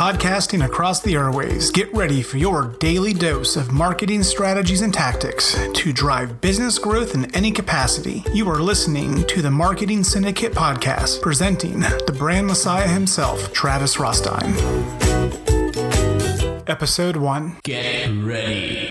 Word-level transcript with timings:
podcasting 0.00 0.64
across 0.64 1.02
the 1.02 1.12
airways. 1.12 1.70
Get 1.70 1.92
ready 1.92 2.22
for 2.22 2.38
your 2.38 2.74
daily 2.78 3.12
dose 3.12 3.54
of 3.54 3.70
marketing 3.70 4.22
strategies 4.22 4.80
and 4.80 4.94
tactics 4.94 5.54
to 5.74 5.92
drive 5.92 6.40
business 6.40 6.78
growth 6.78 7.14
in 7.14 7.26
any 7.34 7.52
capacity. 7.52 8.24
You 8.32 8.48
are 8.48 8.62
listening 8.62 9.26
to 9.26 9.42
the 9.42 9.50
Marketing 9.50 10.02
Syndicate 10.02 10.52
podcast, 10.52 11.20
presenting 11.20 11.80
the 11.80 12.16
brand 12.16 12.46
messiah 12.46 12.88
himself, 12.88 13.52
Travis 13.52 13.96
Rostein. 13.96 14.56
Episode 16.66 17.16
1 17.16 17.58
Get 17.62 18.08
ready. 18.24 18.89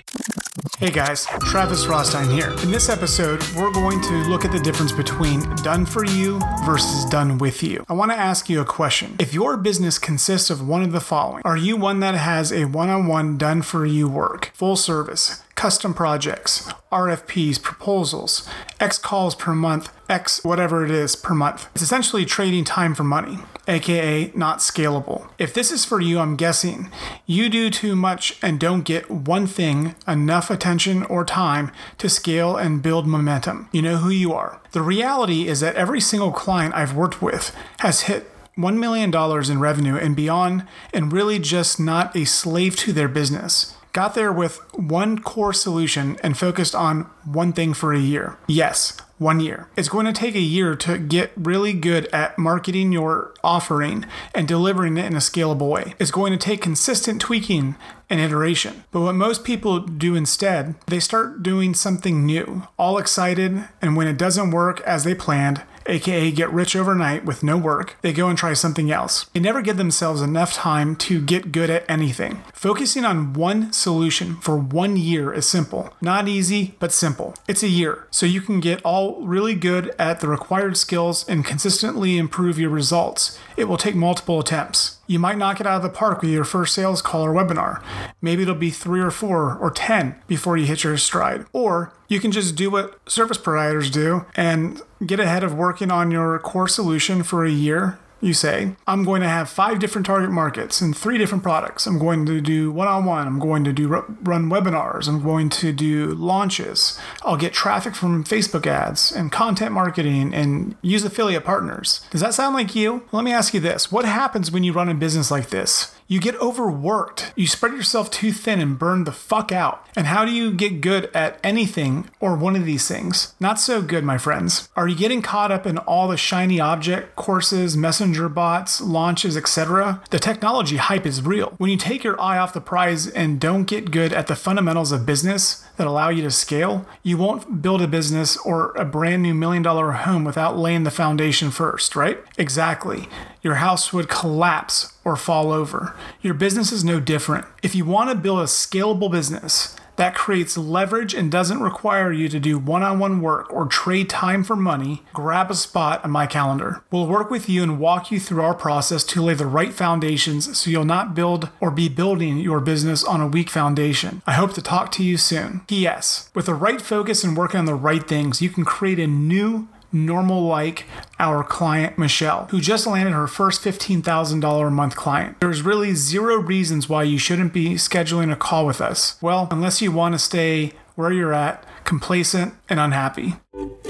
Hey 0.80 0.88
guys, 0.88 1.26
Travis 1.40 1.84
Rostein 1.84 2.32
here. 2.32 2.52
In 2.62 2.70
this 2.70 2.88
episode, 2.88 3.44
we're 3.54 3.70
going 3.70 4.00
to 4.00 4.14
look 4.30 4.46
at 4.46 4.50
the 4.50 4.58
difference 4.58 4.92
between 4.92 5.42
done 5.56 5.84
for 5.84 6.06
you 6.06 6.40
versus 6.64 7.04
done 7.10 7.36
with 7.36 7.62
you. 7.62 7.84
I 7.90 7.92
want 7.92 8.12
to 8.12 8.16
ask 8.16 8.48
you 8.48 8.62
a 8.62 8.64
question. 8.64 9.16
If 9.18 9.34
your 9.34 9.58
business 9.58 9.98
consists 9.98 10.48
of 10.48 10.66
one 10.66 10.82
of 10.82 10.92
the 10.92 11.00
following, 11.02 11.42
are 11.44 11.58
you 11.58 11.76
one 11.76 12.00
that 12.00 12.14
has 12.14 12.50
a 12.50 12.64
one 12.64 12.88
on 12.88 13.06
one 13.06 13.36
done 13.36 13.60
for 13.60 13.84
you 13.84 14.08
work, 14.08 14.52
full 14.54 14.74
service, 14.74 15.44
custom 15.54 15.92
projects, 15.92 16.66
RFPs, 16.90 17.62
proposals, 17.62 18.48
X 18.80 18.96
calls 18.96 19.34
per 19.34 19.54
month, 19.54 19.92
X 20.08 20.42
whatever 20.42 20.82
it 20.82 20.90
is 20.90 21.14
per 21.14 21.34
month. 21.34 21.68
It's 21.74 21.82
essentially 21.82 22.24
trading 22.24 22.64
time 22.64 22.94
for 22.94 23.04
money, 23.04 23.40
aka 23.70 24.30
not 24.34 24.58
scalable. 24.58 25.28
If 25.38 25.54
this 25.54 25.70
is 25.70 25.84
for 25.84 26.00
you, 26.00 26.18
I'm 26.18 26.36
guessing 26.36 26.90
you 27.26 27.48
do 27.48 27.70
too 27.70 27.96
much 27.96 28.38
and 28.42 28.60
don't 28.60 28.82
get 28.82 29.10
one 29.10 29.46
thing 29.46 29.94
enough 30.06 30.50
attention 30.50 31.04
or 31.04 31.24
time 31.24 31.70
to 31.98 32.08
scale 32.08 32.56
and 32.56 32.82
build 32.82 33.06
momentum. 33.06 33.68
You 33.72 33.82
know 33.82 33.96
who 33.96 34.10
you 34.10 34.32
are. 34.32 34.60
The 34.72 34.82
reality 34.82 35.48
is 35.48 35.60
that 35.60 35.76
every 35.76 36.00
single 36.00 36.32
client 36.32 36.74
I've 36.74 36.94
worked 36.94 37.22
with 37.22 37.54
has 37.78 38.02
hit 38.02 38.30
$1 38.58 38.78
million 38.78 39.14
in 39.50 39.60
revenue 39.60 39.96
and 39.96 40.14
beyond, 40.14 40.66
and 40.92 41.12
really 41.12 41.38
just 41.38 41.80
not 41.80 42.14
a 42.14 42.26
slave 42.26 42.76
to 42.76 42.92
their 42.92 43.08
business 43.08 43.74
got 43.92 44.14
there 44.14 44.32
with 44.32 44.60
one 44.74 45.18
core 45.18 45.52
solution 45.52 46.16
and 46.22 46.36
focused 46.36 46.74
on 46.74 47.02
one 47.24 47.52
thing 47.52 47.74
for 47.74 47.92
a 47.92 47.98
year. 47.98 48.36
Yes, 48.46 48.96
one 49.20 49.38
year. 49.38 49.68
It's 49.76 49.90
going 49.90 50.06
to 50.06 50.12
take 50.12 50.34
a 50.34 50.40
year 50.40 50.74
to 50.76 50.96
get 50.96 51.30
really 51.36 51.74
good 51.74 52.06
at 52.06 52.38
marketing 52.38 52.90
your 52.90 53.34
offering 53.44 54.06
and 54.34 54.48
delivering 54.48 54.96
it 54.96 55.04
in 55.04 55.14
a 55.14 55.18
scalable 55.18 55.68
way. 55.68 55.94
It's 55.98 56.10
going 56.10 56.32
to 56.32 56.38
take 56.38 56.62
consistent 56.62 57.20
tweaking 57.20 57.76
and 58.08 58.18
iteration. 58.18 58.84
But 58.90 59.02
what 59.02 59.14
most 59.14 59.44
people 59.44 59.80
do 59.80 60.14
instead, 60.16 60.74
they 60.86 61.00
start 61.00 61.42
doing 61.42 61.74
something 61.74 62.24
new, 62.24 62.66
all 62.78 62.96
excited, 62.96 63.68
and 63.82 63.94
when 63.94 64.08
it 64.08 64.16
doesn't 64.16 64.52
work 64.52 64.80
as 64.80 65.04
they 65.04 65.14
planned, 65.14 65.62
aka 65.90 66.30
get 66.30 66.52
rich 66.52 66.74
overnight 66.74 67.24
with 67.24 67.42
no 67.42 67.56
work, 67.56 67.96
they 68.02 68.12
go 68.12 68.28
and 68.28 68.38
try 68.38 68.52
something 68.54 68.90
else. 68.90 69.24
They 69.32 69.40
never 69.40 69.60
give 69.60 69.76
themselves 69.76 70.22
enough 70.22 70.52
time 70.54 70.96
to 70.96 71.20
get 71.20 71.52
good 71.52 71.70
at 71.70 71.84
anything. 71.88 72.42
Focusing 72.54 73.04
on 73.04 73.32
one 73.32 73.72
solution 73.72 74.36
for 74.36 74.56
one 74.56 74.96
year 74.96 75.32
is 75.32 75.46
simple. 75.46 75.92
Not 76.00 76.28
easy, 76.28 76.74
but 76.78 76.92
simple. 76.92 77.34
It's 77.48 77.62
a 77.62 77.68
year, 77.68 78.06
so 78.10 78.26
you 78.26 78.40
can 78.40 78.60
get 78.60 78.82
all 78.84 79.20
really 79.22 79.54
good 79.54 79.94
at 79.98 80.20
the 80.20 80.28
required 80.28 80.76
skills 80.76 81.28
and 81.28 81.44
consistently 81.44 82.16
improve 82.16 82.58
your 82.58 82.70
results. 82.70 83.38
It 83.56 83.64
will 83.64 83.76
take 83.76 83.94
multiple 83.94 84.40
attempts. 84.40 84.98
You 85.06 85.18
might 85.18 85.38
knock 85.38 85.60
it 85.60 85.66
out 85.66 85.78
of 85.78 85.82
the 85.82 85.88
park 85.88 86.22
with 86.22 86.30
your 86.30 86.44
first 86.44 86.74
sales 86.74 87.02
call 87.02 87.26
or 87.26 87.34
webinar. 87.34 87.82
Maybe 88.22 88.42
it'll 88.42 88.54
be 88.54 88.70
three 88.70 89.00
or 89.00 89.10
four 89.10 89.56
or 89.56 89.70
10 89.70 90.16
before 90.26 90.56
you 90.56 90.66
hit 90.66 90.84
your 90.84 90.96
stride. 90.98 91.46
Or 91.52 91.92
you 92.08 92.20
can 92.20 92.32
just 92.32 92.54
do 92.54 92.70
what 92.70 92.98
service 93.08 93.38
providers 93.38 93.90
do 93.90 94.26
and 94.36 94.82
get 95.04 95.20
ahead 95.20 95.42
of 95.42 95.54
working 95.54 95.90
on 95.90 96.10
your 96.10 96.38
core 96.38 96.68
solution 96.68 97.22
for 97.22 97.44
a 97.44 97.50
year 97.50 97.98
you 98.20 98.34
say, 98.34 98.74
I'm 98.86 99.04
going 99.04 99.22
to 99.22 99.28
have 99.28 99.48
five 99.48 99.78
different 99.78 100.06
target 100.06 100.30
markets 100.30 100.80
and 100.80 100.96
three 100.96 101.18
different 101.18 101.42
products. 101.42 101.86
I'm 101.86 101.98
going 101.98 102.26
to 102.26 102.40
do 102.40 102.70
one 102.70 102.88
on 102.88 103.04
one. 103.04 103.26
I'm 103.26 103.38
going 103.38 103.64
to 103.64 103.72
do 103.72 103.88
run 103.88 104.50
webinars. 104.50 105.08
I'm 105.08 105.22
going 105.22 105.48
to 105.50 105.72
do 105.72 106.14
launches. 106.14 106.98
I'll 107.22 107.36
get 107.36 107.52
traffic 107.52 107.94
from 107.94 108.24
Facebook 108.24 108.66
ads 108.66 109.12
and 109.12 109.32
content 109.32 109.72
marketing 109.72 110.34
and 110.34 110.76
use 110.82 111.04
affiliate 111.04 111.44
partners. 111.44 112.00
Does 112.10 112.20
that 112.20 112.34
sound 112.34 112.54
like 112.54 112.74
you? 112.74 113.02
Let 113.12 113.24
me 113.24 113.32
ask 113.32 113.54
you 113.54 113.60
this 113.60 113.90
What 113.90 114.04
happens 114.04 114.50
when 114.50 114.64
you 114.64 114.72
run 114.72 114.88
a 114.88 114.94
business 114.94 115.30
like 115.30 115.50
this? 115.50 115.94
You 116.10 116.18
get 116.18 116.40
overworked. 116.40 117.32
You 117.36 117.46
spread 117.46 117.72
yourself 117.72 118.10
too 118.10 118.32
thin 118.32 118.58
and 118.60 118.76
burn 118.76 119.04
the 119.04 119.12
fuck 119.12 119.52
out. 119.52 119.86
And 119.94 120.08
how 120.08 120.24
do 120.24 120.32
you 120.32 120.52
get 120.52 120.80
good 120.80 121.08
at 121.14 121.38
anything 121.44 122.10
or 122.18 122.34
one 122.34 122.56
of 122.56 122.64
these 122.64 122.88
things? 122.88 123.32
Not 123.38 123.60
so 123.60 123.80
good, 123.80 124.02
my 124.02 124.18
friends. 124.18 124.68
Are 124.74 124.88
you 124.88 124.96
getting 124.96 125.22
caught 125.22 125.52
up 125.52 125.66
in 125.66 125.78
all 125.78 126.08
the 126.08 126.16
shiny 126.16 126.58
object 126.58 127.14
courses, 127.14 127.76
messenger 127.76 128.09
bots, 128.28 128.80
launches, 128.80 129.36
etc.? 129.36 130.02
The 130.10 130.18
technology 130.18 130.76
hype 130.76 131.06
is 131.06 131.22
real. 131.22 131.54
When 131.58 131.70
you 131.70 131.76
take 131.76 132.02
your 132.02 132.20
eye 132.20 132.38
off 132.38 132.52
the 132.52 132.60
prize 132.60 133.06
and 133.06 133.40
don't 133.40 133.64
get 133.64 133.90
good 133.90 134.12
at 134.12 134.26
the 134.26 134.36
fundamentals 134.36 134.92
of 134.92 135.06
business 135.06 135.64
that 135.76 135.86
allow 135.86 136.08
you 136.08 136.22
to 136.22 136.30
scale, 136.30 136.86
you 137.02 137.16
won't 137.16 137.62
build 137.62 137.82
a 137.82 137.88
business 137.88 138.36
or 138.38 138.72
a 138.72 138.84
brand 138.84 139.22
new 139.22 139.34
million 139.34 139.62
dollar 139.62 139.92
home 139.92 140.24
without 140.24 140.58
laying 140.58 140.84
the 140.84 140.90
foundation 140.90 141.50
first, 141.50 141.96
right? 141.96 142.18
Exactly. 142.38 143.08
Your 143.42 143.56
house 143.56 143.92
would 143.92 144.08
collapse 144.08 144.92
or 145.04 145.16
fall 145.16 145.50
over. 145.52 145.96
Your 146.20 146.34
business 146.34 146.72
is 146.72 146.84
no 146.84 147.00
different. 147.00 147.46
If 147.62 147.74
you 147.74 147.84
want 147.84 148.10
to 148.10 148.16
build 148.16 148.40
a 148.40 148.44
scalable 148.44 149.10
business 149.10 149.76
that 149.96 150.14
creates 150.14 150.56
leverage 150.56 151.12
and 151.12 151.30
doesn't 151.30 151.60
require 151.60 152.10
you 152.10 152.26
to 152.28 152.40
do 152.40 152.58
one 152.58 152.82
on 152.82 152.98
one 152.98 153.20
work 153.20 153.52
or 153.52 153.66
trade 153.66 154.08
time 154.08 154.42
for 154.42 154.56
money, 154.56 155.02
grab 155.12 155.50
a 155.50 155.54
spot 155.54 156.02
on 156.02 156.10
my 156.10 156.26
calendar. 156.26 156.82
We'll 156.90 157.06
work 157.06 157.30
with 157.30 157.50
you 157.50 157.62
and 157.62 157.78
walk 157.78 158.10
you 158.10 158.18
through 158.18 158.42
our 158.42 158.54
process 158.54 159.04
to 159.04 159.22
lay 159.22 159.34
the 159.34 159.44
right 159.44 159.74
foundations 159.74 160.58
so 160.58 160.70
you'll 160.70 160.86
not 160.86 161.14
build 161.14 161.50
or 161.60 161.70
be 161.70 161.90
building 161.90 162.38
your 162.38 162.60
business 162.60 163.04
on 163.04 163.20
a 163.20 163.26
weak 163.26 163.50
foundation. 163.50 164.22
I 164.26 164.32
hope 164.32 164.54
to 164.54 164.62
talk 164.62 164.90
to 164.92 165.04
you 165.04 165.18
soon. 165.18 165.60
P.S. 165.66 166.30
With 166.34 166.46
the 166.46 166.54
right 166.54 166.80
focus 166.80 167.22
and 167.22 167.36
working 167.36 167.60
on 167.60 167.66
the 167.66 167.74
right 167.74 168.06
things, 168.06 168.40
you 168.40 168.48
can 168.48 168.64
create 168.64 168.98
a 168.98 169.06
new 169.06 169.68
normal 169.92 170.42
like 170.42 170.84
our 171.18 171.42
client 171.42 171.98
Michelle, 171.98 172.46
who 172.50 172.60
just 172.60 172.86
landed 172.86 173.12
her 173.12 173.26
first 173.26 173.62
$15,000 173.62 174.66
a 174.66 174.70
month 174.70 174.96
client. 174.96 175.40
There's 175.40 175.62
really 175.62 175.94
zero 175.94 176.36
reasons 176.36 176.88
why 176.88 177.02
you 177.02 177.18
shouldn't 177.18 177.52
be 177.52 177.74
scheduling 177.74 178.32
a 178.32 178.36
call 178.36 178.66
with 178.66 178.80
us. 178.80 179.16
Well, 179.20 179.48
unless 179.50 179.82
you 179.82 179.92
want 179.92 180.14
to 180.14 180.18
stay 180.18 180.72
where 181.00 181.12
you're 181.12 181.34
at, 181.34 181.64
complacent 181.84 182.54
and 182.68 182.78
unhappy. 182.78 183.34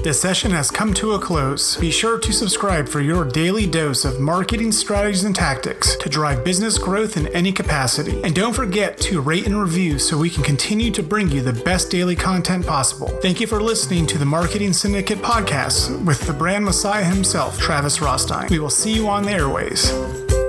This 0.02 0.18
session 0.18 0.52
has 0.52 0.70
come 0.70 0.94
to 0.94 1.12
a 1.12 1.18
close. 1.18 1.76
Be 1.76 1.90
sure 1.90 2.18
to 2.18 2.32
subscribe 2.32 2.88
for 2.88 3.02
your 3.02 3.26
daily 3.26 3.66
dose 3.66 4.06
of 4.06 4.18
marketing 4.18 4.72
strategies 4.72 5.24
and 5.24 5.34
tactics 5.34 5.96
to 5.96 6.08
drive 6.08 6.42
business 6.42 6.78
growth 6.78 7.18
in 7.18 7.26
any 7.28 7.52
capacity. 7.52 8.22
And 8.22 8.34
don't 8.34 8.54
forget 8.54 8.96
to 8.98 9.20
rate 9.20 9.46
and 9.46 9.60
review 9.60 9.98
so 9.98 10.16
we 10.16 10.30
can 10.30 10.42
continue 10.42 10.90
to 10.92 11.02
bring 11.02 11.30
you 11.30 11.42
the 11.42 11.52
best 11.52 11.90
daily 11.90 12.16
content 12.16 12.66
possible. 12.66 13.08
Thank 13.20 13.40
you 13.40 13.46
for 13.46 13.60
listening 13.60 14.06
to 14.06 14.16
the 14.16 14.24
Marketing 14.24 14.72
Syndicate 14.72 15.18
podcast 15.18 16.02
with 16.06 16.26
the 16.26 16.32
brand 16.32 16.64
messiah 16.64 17.04
himself, 17.04 17.58
Travis 17.58 17.98
Rostein. 17.98 18.48
We 18.48 18.60
will 18.60 18.70
see 18.70 18.94
you 18.94 19.08
on 19.08 19.24
the 19.24 19.32
airways. 19.32 20.39